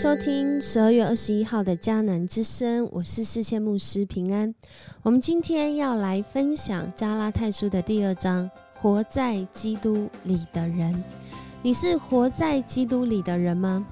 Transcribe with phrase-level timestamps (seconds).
[0.00, 4.54] 收听十二月二十一号的迦南之声，我是世界牧师平安。
[5.02, 11.04] 我们今天要来分享加拉太书的第二章，活在基督里的人。
[11.60, 13.86] 你是活在基督里的人吗？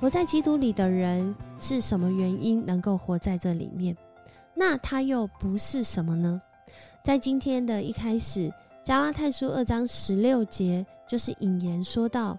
[0.00, 3.96] 活在基督里的人是什么原因能够活在这里面？
[4.52, 6.42] 那他又不是什么呢？
[7.04, 12.36] 在今天的一开始，加拉太书二章十六节就是引言说到。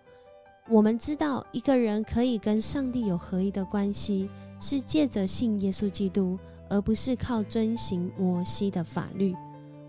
[0.67, 4.27] 我们知道，一个人可以跟上帝有合一的关系，
[4.59, 9.35] 是借着信耶稣基督，而不是靠遵行摩西的法律。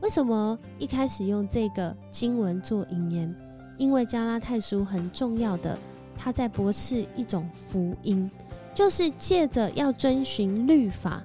[0.02, 3.34] 为什么一开始用这个经文做引言？
[3.78, 5.78] 因为加拉太书很重要的，
[6.14, 8.30] 他在驳斥一种福音，
[8.74, 11.22] 就是借着要遵循律法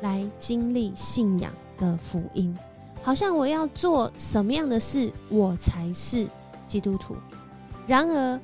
[0.00, 2.56] 来经历信仰的福音。
[3.00, 6.28] 好像我要做什么样的事，我才是
[6.66, 7.14] 基督徒。
[7.86, 8.40] 然而，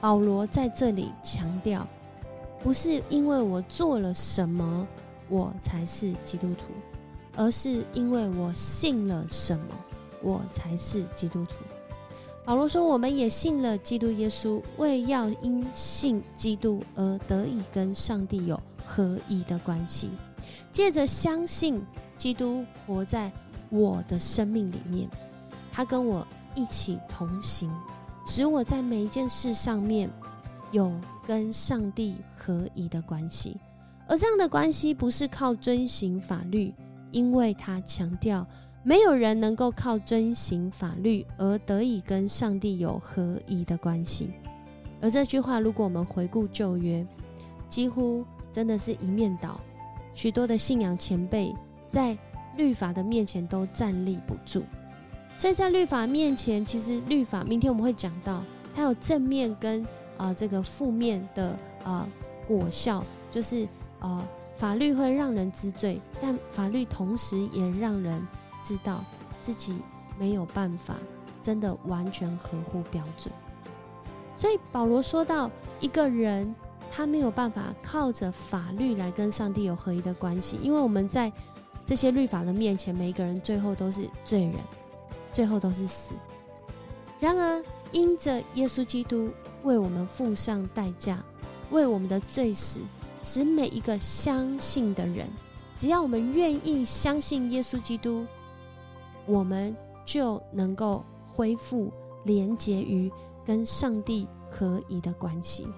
[0.00, 1.86] 保罗在这里强调，
[2.62, 4.86] 不是因为我做了什么，
[5.28, 6.72] 我才是基督徒，
[7.36, 9.64] 而是因为我信了什么，
[10.22, 11.56] 我才是基督徒。
[12.44, 20.10] 保罗说，我们也信了基督耶稣，为要因信基督而得以跟上帝有合一的关系，
[20.70, 21.82] 借着相信
[22.16, 23.32] 基督活在
[23.68, 25.08] 我的生命里面，
[25.72, 26.24] 他跟我
[26.54, 27.68] 一起同行。
[28.26, 30.10] 使我在每一件事上面
[30.72, 30.92] 有
[31.24, 33.56] 跟上帝合一的关系，
[34.08, 36.74] 而这样的关系不是靠遵行法律，
[37.12, 38.44] 因为他强调
[38.82, 44.32] 没有人能够靠遵行法律而得以跟上帝有合一的关系。
[45.00, 47.06] 而这句话，如果我们回顾旧约，
[47.68, 49.60] 几乎真的是一面倒，
[50.14, 51.54] 许多的信仰前辈
[51.88, 52.18] 在
[52.56, 54.64] 律法的面前都站立不住。
[55.38, 58.42] 所以在律法面前，其实律法明天我们会讲到，
[58.74, 59.86] 它有正面跟
[60.16, 62.08] 啊这个负面的啊
[62.46, 63.68] 果效，就是
[64.00, 64.26] 呃
[64.56, 68.26] 法律会让人知罪，但法律同时也让人
[68.62, 69.04] 知道
[69.42, 69.76] 自己
[70.18, 70.96] 没有办法
[71.42, 73.32] 真的完全合乎标准。
[74.36, 76.54] 所以保罗说到，一个人
[76.90, 81.30] 他没有办法靠着法律来跟上帝有合一的关系，因为我们在
[81.84, 84.54] 这些律法的面前，每一个人最后都是罪人。
[85.36, 86.14] 最后都是死。
[87.20, 89.28] 然而，因着耶稣基督
[89.64, 91.22] 为我们付上代价，
[91.70, 92.80] 为我们的罪死，
[93.22, 95.28] 使每一个相信的人，
[95.76, 98.24] 只要我们愿意相信耶稣基督，
[99.26, 99.76] 我们
[100.06, 101.92] 就能够恢复
[102.24, 103.12] 连结于
[103.44, 105.68] 跟上帝合一的关系。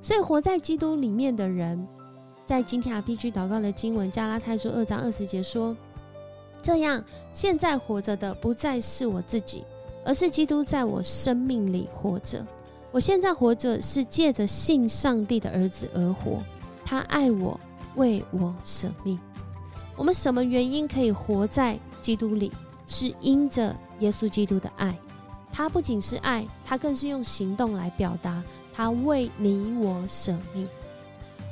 [0.00, 1.84] 所以，活在基督里面的人，
[2.46, 5.76] 在今天 RPG 祷告的经文加拉太书二章二十节说。
[6.64, 9.66] 这样，现在活着的不再是我自己，
[10.02, 12.42] 而是基督在我生命里活着。
[12.90, 16.42] 我现在活着是借着信上帝的儿子而活，
[16.82, 17.60] 他爱我，
[17.96, 19.20] 为我舍命。
[19.94, 22.50] 我们什么原因可以活在基督里？
[22.86, 24.98] 是因着耶稣基督的爱。
[25.52, 28.42] 他不仅是爱，他更是用行动来表达
[28.72, 30.66] 他为你我舍命。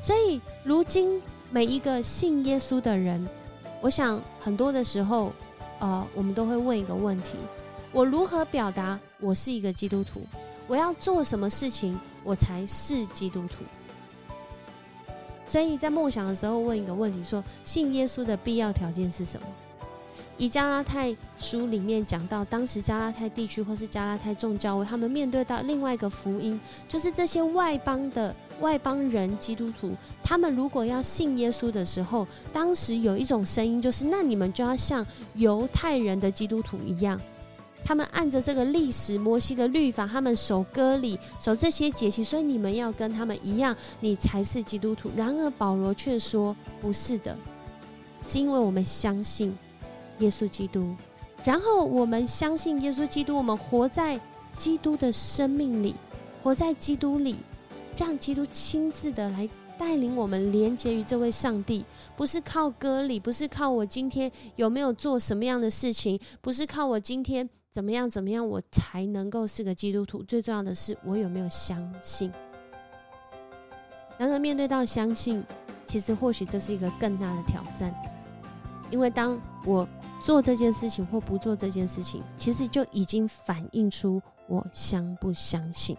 [0.01, 3.29] 所以，如今每一个信耶稣的人。
[3.83, 5.33] 我想很多的时候，
[5.81, 7.37] 呃，我们都会问一个问题：
[7.93, 10.23] 我如何表达我是一个基督徒？
[10.69, 13.65] 我要做什么事情我才是基督徒？
[15.45, 19.47] 所以在梦想的时候问一个问题：说信耶稣的必要条件是什么？
[20.39, 28.35] 以加拉太书里面讲到，当时加拉太地区或是加拉太众教会，他们面对到另外一个福音，就是这些外邦的。
[28.61, 35.05] 外邦人基督徒，他们如果要信耶稣的时候，当时有一种声音，就是那你们就要像
[35.35, 37.21] 犹太人的基督徒一样，
[37.85, 45.11] 他们按着这个历史摩西的律法，他们守割礼，守这些节期，所以你们要跟他们一样，你才是基督徒。
[45.17, 47.37] 然而保罗却说不是的，
[48.29, 49.53] 是因为我们相信
[50.23, 50.97] 耶稣基督，
[51.45, 54.19] 然后我们相信耶稣基督，我们活在
[54.57, 55.95] 基督的生命里，
[56.43, 57.37] 活在基督里。
[57.95, 59.47] 让基督亲自的来
[59.77, 61.85] 带领我们连接于这位上帝，
[62.17, 70.23] 不是靠歌里，不是靠我今天有没有做什么样的事情，不是靠我今天怎么样怎么样，我才能够是个基督徒。
[70.23, 72.33] 最重要的是，我有没有相信。
[74.17, 75.45] 然而，面对到相信，
[75.87, 77.95] 其实或许这是一个更大的挑战，
[78.91, 79.87] 因为当我
[80.23, 85.97] 做这件事情或不做这件事情，其实就已经反映出我相不相信。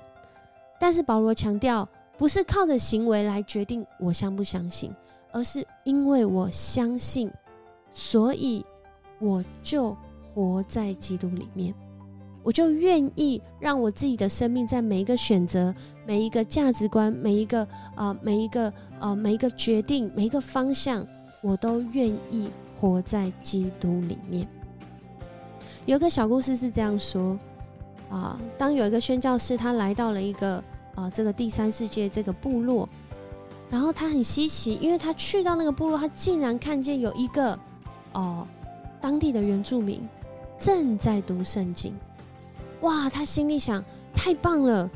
[0.80, 1.88] 但是保罗强调，
[2.18, 4.92] 不是靠着行为来决定我相不相信，
[5.34, 7.30] 而是因为我相信，
[7.92, 8.66] 所以
[9.20, 9.96] 我就
[10.34, 11.76] 活在基督里面。
[12.44, 15.74] 我就愿意让我自己的生命在每一个选择、
[16.06, 21.06] 每一个价值观、每一个呃、每一个呃、每一个决定、每一个方向，
[21.42, 22.50] 我都愿意
[22.84, 24.46] 活在基督里面。
[25.86, 27.40] 有个小故事是这样说：
[28.10, 30.62] 啊，当有一个宣教士他来到了一个
[30.94, 32.90] 啊这个第三世界这个部落，
[33.70, 37.58] 然后他很稀奇，因为他去到那个部落，他竟然看见有一个
[38.12, 38.46] 哦
[39.00, 40.06] 当地的原住民
[40.60, 41.96] 正在读圣经。
[42.82, 43.82] 哇，他心里想：
[44.14, 44.90] 太棒了，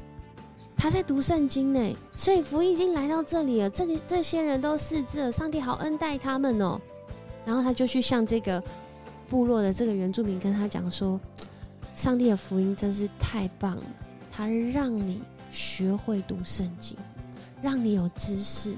[0.76, 3.70] 他在读圣经呢，所以福音已经来到这里了。
[3.70, 6.78] 这个这些人都识字了，上帝好恩待他们哦。
[7.48, 8.62] 然后他就去向这个
[9.30, 11.18] 部落的这个原住民跟他讲说：
[11.96, 13.84] 上帝的福音真是太棒了，
[14.30, 16.98] 他让你学会读圣经，
[17.62, 18.76] 让你有知识。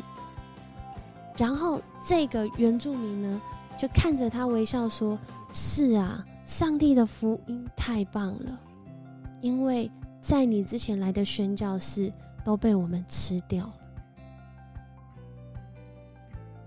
[1.35, 3.41] 然后这个原住民呢，
[3.75, 5.17] 就看着他微笑说：
[5.51, 8.59] 是啊，上帝的福音太棒了。
[9.41, 9.89] 因为
[10.21, 12.13] 在你之前来的宣教士
[12.45, 13.73] 都被我们吃掉了。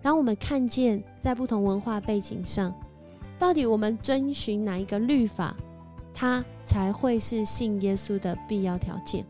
[0.03, 2.75] 当我们看见在不同文化背景上，
[3.39, 5.57] 到底我们遵循哪一个律法，
[6.13, 9.25] 它才会是信耶稣的必要条件？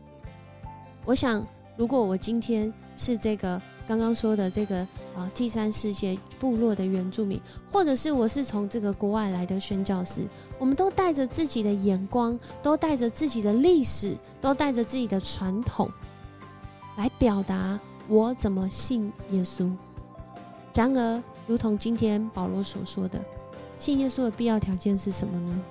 [1.05, 1.45] 我想，
[1.77, 3.61] 如果我今天是这个。
[3.85, 4.77] 刚刚说的这个
[5.13, 7.37] 啊，第三世界部落的原住民，
[7.69, 10.25] 或者是我是从这个国外来的宣教师，
[10.57, 15.91] 我们都带着自己的眼光，都带着自己的历史，都带着自己的传统，
[16.95, 17.77] 来表达
[18.07, 19.69] 我怎么信耶稣。
[20.73, 23.19] 然而，如同今天保罗所说的，
[23.77, 25.61] 信耶稣的必要条件是什么呢？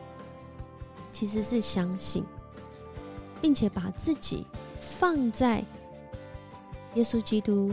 [1.12, 2.24] 其实是相信，
[3.40, 4.46] 并且把自己
[4.80, 5.64] 放在
[6.94, 7.72] 耶稣基督。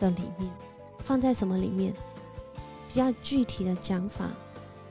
[0.00, 0.50] 的里面，
[1.04, 1.94] 放在什么里面？
[2.88, 4.32] 比较具体的讲法，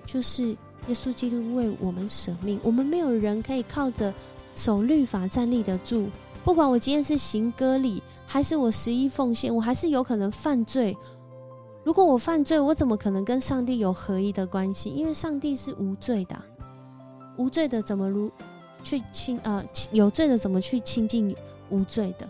[0.05, 0.47] 就是
[0.87, 2.57] 耶稣基督为我们舍命。
[2.63, 4.13] 我们没有人可以靠着
[4.55, 6.09] 守律法站立得住。
[6.45, 10.97] 不管我今天是行割礼，还是我十一奉献，我还是有可能犯罪。
[11.83, 14.89] 如果我犯罪，我怎么可能跟上帝有合一的关系？
[14.89, 16.35] 因为上帝是无罪的，
[17.37, 18.31] 无罪的怎么如
[18.83, 21.35] 去亲呃有罪的怎么去亲近
[21.69, 22.27] 无罪的？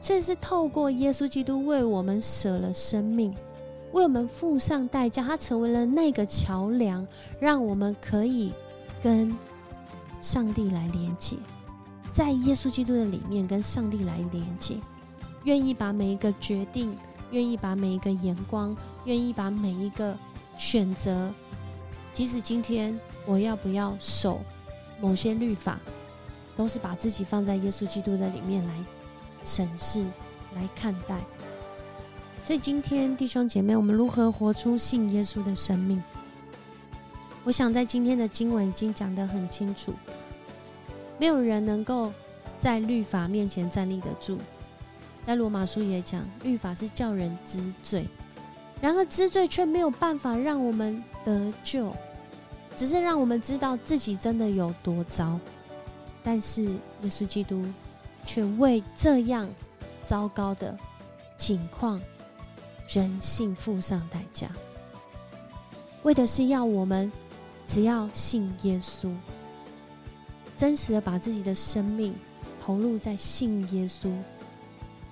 [0.00, 3.34] 所以是透过耶稣基督为我们舍了生命，
[3.92, 7.06] 为我们付上代价，他成为了那个桥梁，
[7.38, 8.52] 让我们可以
[9.02, 9.34] 跟
[10.20, 11.36] 上帝来连接，
[12.12, 14.76] 在耶稣基督的里面跟上帝来连接，
[15.44, 16.96] 愿意把每一个决定，
[17.30, 20.16] 愿意把每一个眼光，愿意把每一个
[20.56, 21.32] 选择，
[22.12, 24.40] 即使今天我要不要守
[25.00, 25.78] 某些律法，
[26.54, 28.74] 都是把自己放在耶稣基督的里面来。
[29.42, 30.04] 审视
[30.54, 31.18] 来看待，
[32.44, 36.02] 所以今天弟兄姐妹，我们如何活出信耶稣的生命？
[37.42, 39.94] 我想在今天的经文已经讲得很清楚，
[41.18, 42.12] 没有人能够
[42.58, 44.36] 在律法面前站立得住。
[45.26, 48.06] 在罗马书也讲，律法是叫人知罪，
[48.80, 51.94] 然而知罪却没有办法让我们得救，
[52.74, 55.38] 只是让我们知道自己真的有多糟。
[56.22, 57.64] 但是耶稣基督。
[58.26, 59.48] 却为这样
[60.04, 60.78] 糟糕的
[61.38, 61.98] 情况，
[62.86, 64.50] 人性付上代价，
[66.02, 67.10] 为的是要我们
[67.66, 69.10] 只要信耶稣，
[70.54, 72.14] 真实的把自己的生命
[72.60, 74.12] 投入在信耶稣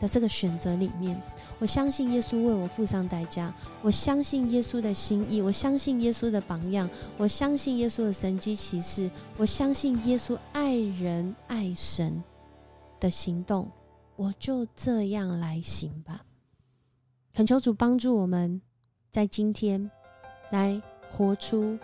[0.00, 1.20] 的这个选择里面。
[1.58, 3.52] 我相信耶稣为我付上代价，
[3.82, 12.22] 我相信耶稣的心意，我相信耶稣的榜样，我相信耶稣的神迹奇事，我相信耶稣爱人爱神。
[13.00, 13.70] 的行动，
[14.16, 16.24] 我就这样来行吧。
[17.32, 18.60] 恳求主帮助我们，
[19.12, 19.88] 在今天
[20.50, 21.78] 来活出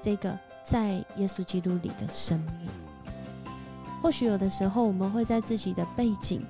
[0.00, 2.70] 这个在耶稣基督里的生命。
[4.00, 6.42] 或许有的时候，我们会在自己的背景、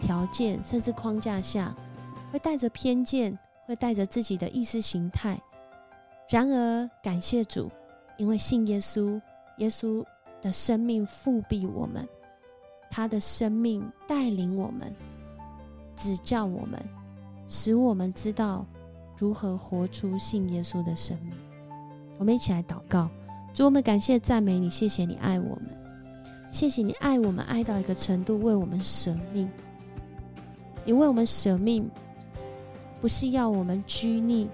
[0.00, 1.74] 条件甚至框架下，
[2.32, 3.36] 会带着偏见，
[3.66, 5.40] 会带着自己的意识形态。
[6.28, 7.70] 然而，感谢主，
[8.16, 9.20] 因为信耶稣，
[9.58, 10.04] 耶稣
[10.42, 12.06] 的生命复辟我们。
[12.88, 14.94] 他的生命带领我们，
[15.96, 16.80] 指教我们，
[17.48, 18.64] 使我们知道
[19.18, 21.32] 如何活出信耶稣的生命。
[22.16, 23.10] 我们一起来祷告，
[23.52, 25.66] 主，我们感谢赞美你，谢谢你爱我们，
[26.48, 29.50] 谢谢你爱我们爱到一个程度，为我们舍命。
[30.86, 31.90] 你为我们舍命，
[33.02, 34.48] 不是要我们拘泥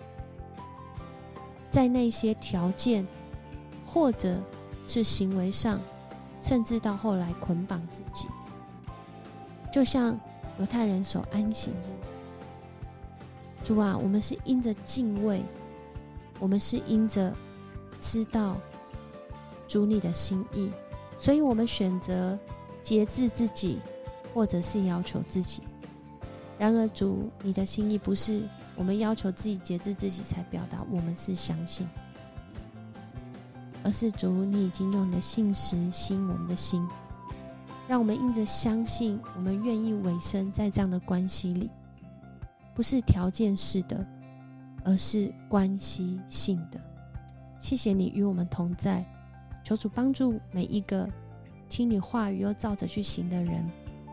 [1.70, 3.06] 在那些条件，
[3.86, 4.36] 或者
[4.84, 5.80] 是行为上。
[6.44, 8.26] 甚至到后来捆绑自己，
[9.72, 10.18] 就像
[10.58, 11.94] 犹太人守安息日。
[13.62, 15.40] 主啊，我们是因着敬畏，
[16.40, 17.32] 我们是因着
[18.00, 18.56] 知道
[19.68, 20.72] 主你的心意，
[21.16, 22.36] 所以我们选择
[22.82, 23.78] 节制自己，
[24.34, 25.62] 或者是要求自己。
[26.58, 31.88] 然而，主，你的心意不是我们要求自己节制自己才表达我们是相信，
[33.82, 36.86] 而是主，你已经用你的信实吸引我们的心，
[37.88, 41.68] 让我们因着相信，我们愿意委身在这样的关系里，
[42.74, 44.06] 不是条件式的，
[44.84, 46.80] 而是关系性的。
[47.58, 49.04] 谢谢你与我们同在，
[49.64, 51.08] 求主帮助每一个
[51.68, 53.68] 听你话语又照着去行的人，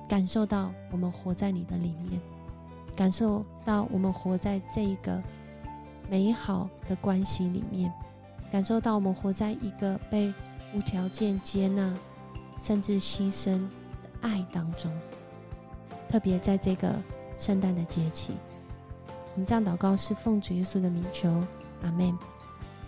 [0.10, 2.20] 感受到我们活在你的里面。
[2.96, 5.24] 感受到我们活在这一个
[6.10, 7.90] 美好的关系里面，
[8.52, 10.34] 感受到我们活在一个被
[10.76, 11.96] 无条件接纳，
[12.60, 13.70] 甚至牺牲的
[14.20, 14.92] 爱当中。
[16.10, 16.94] 特别在这个
[17.38, 18.34] 圣诞的节气，
[19.34, 21.30] 我们这样祷告是奉主耶稣的名求，
[21.84, 22.18] 阿门。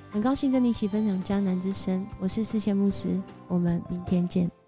[0.10, 4.61] 很高兴跟你一起分享江南之声，我是世谦牧师，我们明天见。